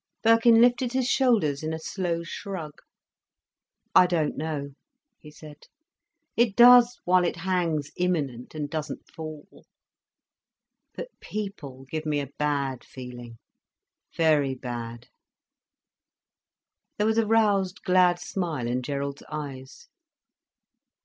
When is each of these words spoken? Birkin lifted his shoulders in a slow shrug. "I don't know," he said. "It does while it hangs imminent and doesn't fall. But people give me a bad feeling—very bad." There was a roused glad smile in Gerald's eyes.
Birkin 0.23 0.59
lifted 0.61 0.93
his 0.93 1.07
shoulders 1.07 1.61
in 1.61 1.75
a 1.75 1.79
slow 1.79 2.23
shrug. 2.23 2.71
"I 3.93 4.07
don't 4.07 4.35
know," 4.35 4.71
he 5.19 5.29
said. 5.29 5.67
"It 6.35 6.55
does 6.55 6.97
while 7.05 7.23
it 7.23 7.35
hangs 7.35 7.91
imminent 7.95 8.55
and 8.55 8.67
doesn't 8.67 9.07
fall. 9.11 9.63
But 10.95 11.09
people 11.19 11.85
give 11.87 12.07
me 12.07 12.19
a 12.19 12.31
bad 12.39 12.83
feeling—very 12.83 14.55
bad." 14.55 15.09
There 16.97 17.05
was 17.05 17.19
a 17.19 17.27
roused 17.27 17.83
glad 17.83 18.17
smile 18.19 18.65
in 18.67 18.81
Gerald's 18.81 19.21
eyes. 19.29 19.87